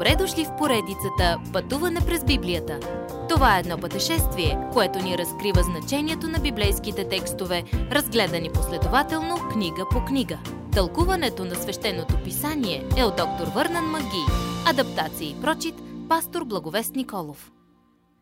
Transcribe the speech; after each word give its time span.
Добре 0.00 0.16
дошли 0.16 0.44
в 0.44 0.56
поредицата 0.58 1.40
Пътуване 1.52 2.00
през 2.06 2.24
Библията. 2.24 2.80
Това 3.28 3.56
е 3.56 3.60
едно 3.60 3.78
пътешествие, 3.78 4.58
което 4.72 4.98
ни 4.98 5.18
разкрива 5.18 5.62
значението 5.62 6.28
на 6.28 6.38
библейските 6.38 7.08
текстове, 7.08 7.64
разгледани 7.72 8.52
последователно 8.52 9.48
книга 9.52 9.86
по 9.90 10.04
книга. 10.04 10.38
Тълкуването 10.72 11.44
на 11.44 11.54
свещеното 11.54 12.22
писание 12.24 12.88
е 12.96 13.04
от 13.04 13.16
доктор 13.16 13.46
Върнан 13.54 13.84
Маги. 13.84 14.24
Адаптация 14.66 15.30
и 15.30 15.40
прочит, 15.40 15.74
пастор 16.08 16.44
Благовест 16.44 16.94
Николов. 16.94 17.52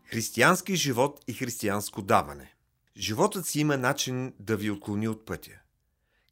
Християнски 0.05 0.77
живот 0.77 1.21
и 1.29 1.33
християнско 1.33 2.03
даване. 2.03 2.55
Животът 2.97 3.47
си 3.47 3.61
има 3.61 3.77
начин 3.77 4.35
да 4.41 4.57
ви 4.57 4.71
отклони 4.71 5.09
от 5.09 5.27
пътя. 5.27 5.59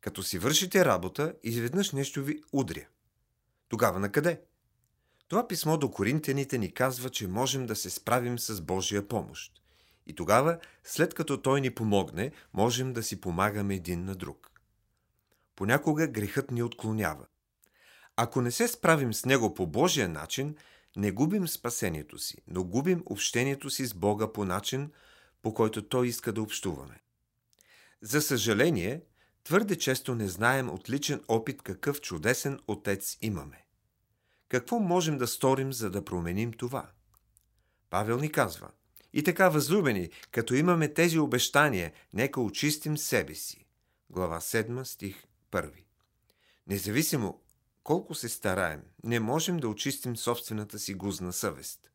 Като 0.00 0.22
си 0.22 0.38
вършите 0.38 0.84
работа, 0.84 1.34
изведнъж 1.42 1.92
нещо 1.92 2.22
ви 2.22 2.42
удря. 2.52 2.86
Тогава 3.68 4.00
на 4.00 4.12
къде? 4.12 4.40
Това 5.28 5.48
писмо 5.48 5.76
до 5.76 5.90
коринтяните 5.90 6.58
ни 6.58 6.72
казва, 6.72 7.10
че 7.10 7.28
можем 7.28 7.66
да 7.66 7.76
се 7.76 7.90
справим 7.90 8.38
с 8.38 8.60
Божия 8.60 9.08
помощ. 9.08 9.52
И 10.06 10.14
тогава, 10.14 10.58
след 10.84 11.14
като 11.14 11.42
Той 11.42 11.60
ни 11.60 11.70
помогне, 11.70 12.32
можем 12.54 12.92
да 12.92 13.02
си 13.02 13.20
помагаме 13.20 13.74
един 13.74 14.04
на 14.04 14.14
друг. 14.14 14.50
Понякога 15.56 16.08
грехът 16.08 16.50
ни 16.50 16.62
отклонява. 16.62 17.26
Ако 18.16 18.40
не 18.40 18.50
се 18.50 18.68
справим 18.68 19.14
с 19.14 19.24
него 19.24 19.54
по 19.54 19.66
Божия 19.66 20.08
начин, 20.08 20.56
не 20.96 21.10
губим 21.10 21.48
спасението 21.48 22.18
си, 22.18 22.36
но 22.48 22.64
губим 22.64 23.02
общението 23.06 23.70
си 23.70 23.86
с 23.86 23.94
Бога 23.94 24.32
по 24.32 24.44
начин, 24.44 24.90
по 25.42 25.54
който 25.54 25.88
Той 25.88 26.08
иска 26.08 26.32
да 26.32 26.42
общуваме. 26.42 27.00
За 28.02 28.22
съжаление, 28.22 29.02
твърде 29.44 29.78
често 29.78 30.14
не 30.14 30.28
знаем 30.28 30.70
от 30.70 30.90
личен 30.90 31.20
опит 31.28 31.62
какъв 31.62 32.00
чудесен 32.00 32.58
Отец 32.66 33.18
имаме. 33.22 33.65
Какво 34.48 34.78
можем 34.78 35.18
да 35.18 35.26
сторим, 35.26 35.72
за 35.72 35.90
да 35.90 36.04
променим 36.04 36.52
това? 36.52 36.90
Павел 37.90 38.18
ни 38.18 38.32
казва 38.32 38.70
И 39.12 39.22
така, 39.22 39.48
възлюбени, 39.48 40.10
като 40.30 40.54
имаме 40.54 40.94
тези 40.94 41.18
обещания, 41.18 41.92
нека 42.12 42.40
очистим 42.40 42.98
себе 42.98 43.34
си. 43.34 43.66
Глава 44.10 44.40
7, 44.40 44.84
стих 44.84 45.24
1. 45.52 45.70
Независимо 46.66 47.40
колко 47.84 48.14
се 48.14 48.28
стараем, 48.28 48.82
не 49.04 49.20
можем 49.20 49.56
да 49.56 49.68
очистим 49.68 50.16
собствената 50.16 50.78
си 50.78 50.94
гузна 50.94 51.32
съвест. 51.32 51.90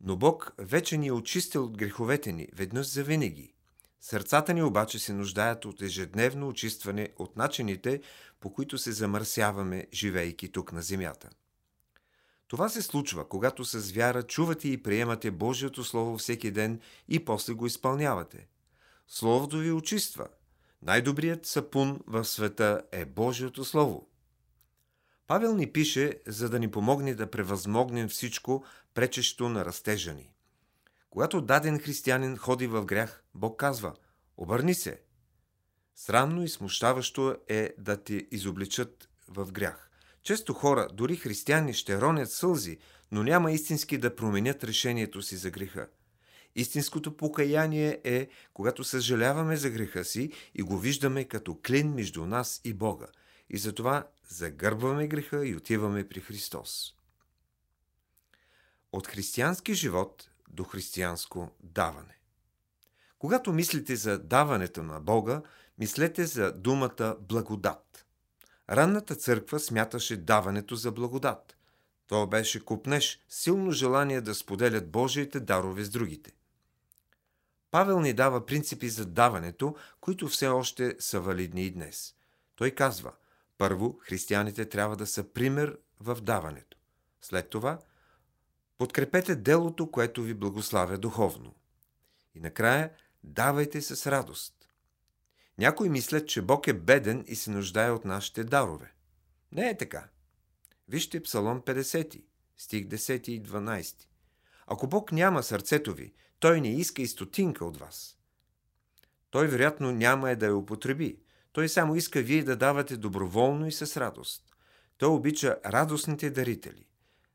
Но 0.00 0.16
Бог 0.16 0.54
вече 0.58 0.96
ни 0.96 1.06
е 1.06 1.12
очистил 1.12 1.64
от 1.64 1.76
греховете 1.76 2.32
ни, 2.32 2.48
веднъж 2.52 2.86
за 2.86 3.04
винаги. 3.04 3.54
Сърцата 4.00 4.54
ни 4.54 4.62
обаче 4.62 4.98
се 4.98 5.12
нуждаят 5.12 5.64
от 5.64 5.82
ежедневно 5.82 6.48
очистване 6.48 7.08
от 7.16 7.36
начините, 7.36 8.00
по 8.40 8.52
които 8.52 8.78
се 8.78 8.92
замърсяваме, 8.92 9.86
живейки 9.92 10.52
тук 10.52 10.72
на 10.72 10.82
земята. 10.82 11.30
Това 12.48 12.68
се 12.68 12.82
случва, 12.82 13.28
когато 13.28 13.64
с 13.64 13.92
вяра 13.92 14.22
чувате 14.22 14.68
и 14.68 14.82
приемате 14.82 15.30
Божието 15.30 15.84
Слово 15.84 16.18
всеки 16.18 16.50
ден 16.50 16.80
и 17.08 17.24
после 17.24 17.52
го 17.52 17.66
изпълнявате. 17.66 18.46
Словото 19.08 19.58
ви 19.58 19.72
очиства. 19.72 20.28
Най-добрият 20.82 21.46
сапун 21.46 22.00
в 22.06 22.24
света 22.24 22.82
е 22.92 23.04
Божието 23.04 23.64
Слово. 23.64 24.08
Павел 25.26 25.54
ни 25.54 25.72
пише, 25.72 26.20
за 26.26 26.48
да 26.48 26.58
ни 26.58 26.70
помогне 26.70 27.14
да 27.14 27.30
превъзмогнем 27.30 28.08
всичко, 28.08 28.64
пречещо 28.94 29.48
на 29.48 29.64
растежа 29.64 30.14
ни. 30.14 30.30
Когато 31.10 31.40
даден 31.40 31.78
християнин 31.78 32.36
ходи 32.36 32.66
в 32.66 32.84
грях, 32.84 33.24
Бог 33.34 33.60
казва 33.60 33.94
«Обърни 34.36 34.74
се». 34.74 35.00
Срамно 35.94 36.44
и 36.44 36.48
смущаващо 36.48 37.36
е 37.48 37.74
да 37.78 38.04
те 38.04 38.26
изобличат 38.30 39.08
в 39.28 39.52
грях. 39.52 39.90
Често 40.24 40.54
хора, 40.54 40.88
дори 40.92 41.16
християни, 41.16 41.74
ще 41.74 42.00
ронят 42.00 42.30
сълзи, 42.32 42.78
но 43.12 43.22
няма 43.22 43.52
истински 43.52 43.98
да 43.98 44.16
променят 44.16 44.64
решението 44.64 45.22
си 45.22 45.36
за 45.36 45.50
греха. 45.50 45.88
Истинското 46.56 47.16
покаяние 47.16 48.00
е, 48.04 48.28
когато 48.54 48.84
съжаляваме 48.84 49.56
за 49.56 49.70
греха 49.70 50.04
си 50.04 50.32
и 50.54 50.62
го 50.62 50.78
виждаме 50.78 51.24
като 51.24 51.58
клин 51.66 51.94
между 51.94 52.26
нас 52.26 52.60
и 52.64 52.74
Бога. 52.74 53.06
И 53.50 53.58
затова 53.58 54.08
загърбваме 54.28 55.06
греха 55.06 55.46
и 55.46 55.56
отиваме 55.56 56.08
при 56.08 56.20
Христос. 56.20 56.94
От 58.92 59.06
християнски 59.06 59.74
живот 59.74 60.30
до 60.48 60.64
християнско 60.64 61.50
даване. 61.62 62.18
Когато 63.18 63.52
мислите 63.52 63.96
за 63.96 64.18
даването 64.18 64.82
на 64.82 65.00
Бога, 65.00 65.42
мислете 65.78 66.26
за 66.26 66.52
думата 66.52 67.16
благодат. 67.20 68.03
Ранната 68.70 69.14
църква 69.14 69.60
смяташе 69.60 70.16
даването 70.16 70.76
за 70.76 70.92
благодат. 70.92 71.56
То 72.06 72.26
беше 72.26 72.64
купнеш, 72.64 73.20
силно 73.28 73.72
желание 73.72 74.20
да 74.20 74.34
споделят 74.34 74.90
Божиите 74.90 75.40
дарове 75.40 75.84
с 75.84 75.90
другите. 75.90 76.32
Павел 77.70 78.00
ни 78.00 78.12
дава 78.12 78.46
принципи 78.46 78.88
за 78.88 79.06
даването, 79.06 79.76
които 80.00 80.28
все 80.28 80.48
още 80.48 80.96
са 80.98 81.20
валидни 81.20 81.64
и 81.64 81.70
днес. 81.70 82.14
Той 82.56 82.70
казва, 82.70 83.12
първо, 83.58 83.98
християните 84.00 84.68
трябва 84.68 84.96
да 84.96 85.06
са 85.06 85.24
пример 85.24 85.78
в 86.00 86.18
даването. 86.22 86.78
След 87.20 87.50
това, 87.50 87.78
подкрепете 88.78 89.36
делото, 89.36 89.90
което 89.90 90.22
ви 90.22 90.34
благославя 90.34 90.98
духовно. 90.98 91.54
И 92.34 92.40
накрая, 92.40 92.90
давайте 93.24 93.82
с 93.82 94.10
радост. 94.10 94.63
Някои 95.58 95.88
мислят, 95.88 96.28
че 96.28 96.42
Бог 96.42 96.66
е 96.66 96.72
беден 96.72 97.24
и 97.26 97.34
се 97.34 97.50
нуждае 97.50 97.90
от 97.90 98.04
нашите 98.04 98.44
дарове. 98.44 98.92
Не 99.52 99.68
е 99.68 99.76
така. 99.76 100.08
Вижте 100.88 101.22
Псалом 101.22 101.60
50, 101.60 102.22
стих 102.56 102.84
10 102.84 103.28
и 103.28 103.42
12. 103.42 103.94
Ако 104.66 104.86
Бог 104.86 105.12
няма 105.12 105.42
сърцето 105.42 105.94
ви, 105.94 106.12
Той 106.40 106.60
не 106.60 106.68
иска 106.68 107.02
и 107.02 107.06
стотинка 107.06 107.64
от 107.64 107.76
вас. 107.76 108.18
Той 109.30 109.46
вероятно 109.46 109.92
няма 109.92 110.30
е 110.30 110.36
да 110.36 110.46
я 110.46 110.56
употреби. 110.56 111.18
Той 111.52 111.68
само 111.68 111.96
иска 111.96 112.22
вие 112.22 112.42
да 112.42 112.56
давате 112.56 112.96
доброволно 112.96 113.66
и 113.66 113.72
с 113.72 113.96
радост. 114.00 114.42
Той 114.98 115.08
обича 115.08 115.56
радостните 115.66 116.30
дарители. 116.30 116.86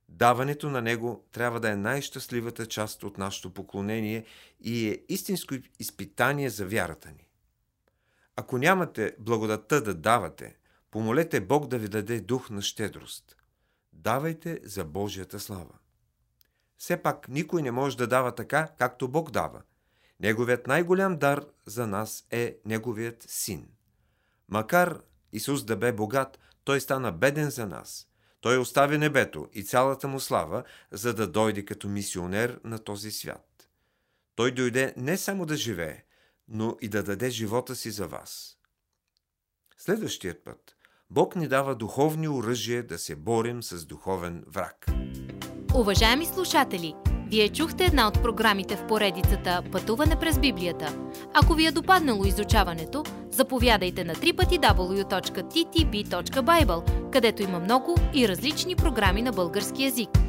Даването 0.10 0.70
на 0.70 0.82
Него 0.82 1.28
трябва 1.32 1.60
да 1.60 1.70
е 1.70 1.76
най-щастливата 1.76 2.66
част 2.66 3.04
от 3.04 3.18
нашето 3.18 3.54
поклонение 3.54 4.26
и 4.60 4.90
е 4.90 5.04
истинско 5.10 5.56
изпитание 5.80 6.50
за 6.50 6.66
вярата 6.66 7.10
ни. 7.10 7.29
Ако 8.40 8.58
нямате 8.58 9.16
благодатта 9.20 9.82
да 9.82 9.94
давате, 9.94 10.56
помолете 10.92 11.42
Бог 11.42 11.68
да 11.68 11.78
ви 11.78 11.88
даде 11.88 12.20
дух 12.20 12.50
на 12.50 12.62
щедрост. 12.62 13.36
Давайте 13.94 14.60
за 14.64 14.86
Божията 14.86 15.40
слава. 15.40 15.76
Все 16.78 16.98
пак 16.98 17.28
никой 17.30 17.62
не 17.62 17.72
може 17.72 17.98
да 17.98 18.08
дава 18.08 18.36
така, 18.36 18.68
както 18.78 19.08
Бог 19.08 19.32
дава. 19.32 19.62
Неговият 20.20 20.68
най-голям 20.68 21.18
дар 21.18 21.46
за 21.66 21.88
нас 21.88 22.28
е 22.32 22.58
Неговият 22.66 23.26
син. 23.30 23.68
Макар 24.50 25.02
Исус 25.32 25.64
да 25.64 25.78
бе 25.78 25.92
богат, 25.92 26.40
Той 26.64 26.82
стана 26.82 27.12
беден 27.12 27.50
за 27.50 27.68
нас. 27.68 28.08
Той 28.42 28.58
остави 28.58 28.98
небето 28.98 29.48
и 29.54 29.64
цялата 29.64 30.08
му 30.08 30.20
слава, 30.20 30.64
за 30.92 31.14
да 31.14 31.28
дойде 31.28 31.66
като 31.66 31.88
мисионер 31.88 32.60
на 32.64 32.80
този 32.80 33.12
свят. 33.12 33.70
Той 34.36 34.52
дойде 34.52 34.94
не 34.98 35.18
само 35.18 35.46
да 35.46 35.56
живее, 35.56 36.04
но 36.50 36.76
и 36.82 36.90
да 36.90 37.04
даде 37.04 37.30
живота 37.30 37.76
си 37.76 37.92
за 37.92 38.08
вас. 38.08 38.58
Следващият 39.78 40.44
път 40.44 40.76
Бог 41.10 41.36
ни 41.36 41.48
дава 41.48 41.76
духовни 41.76 42.28
оръжия 42.28 42.88
да 42.88 42.98
се 42.98 43.16
борим 43.16 43.64
с 43.64 43.86
духовен 43.86 44.44
враг. 44.48 44.86
Уважаеми 45.76 46.26
слушатели, 46.26 46.94
вие 47.28 47.50
чухте 47.50 47.86
една 47.86 48.08
от 48.08 48.14
програмите 48.14 48.76
в 48.76 48.88
поредицата 48.88 49.64
Пътуване 49.72 50.20
през 50.20 50.40
Библията. 50.40 50.98
Ако 51.34 51.54
ви 51.54 51.66
е 51.66 51.72
допаднало 51.72 52.26
изучаването, 52.26 53.04
заповядайте 53.32 54.04
на 54.04 54.16
www.ttb.bible, 54.16 55.22
където 57.12 57.42
има 57.42 57.60
много 57.60 57.96
и 58.14 58.28
различни 58.28 58.76
програми 58.76 59.22
на 59.22 59.32
български 59.32 59.84
язик– 59.84 60.10